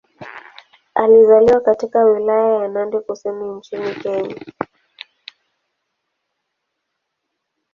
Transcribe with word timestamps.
Alizaliwa 0.95 1.61
katika 1.61 2.03
Wilaya 2.05 2.61
ya 2.61 2.67
Nandi 2.67 2.99
Kusini 2.99 3.49
nchini 3.49 3.95
Kenya. 3.95 4.35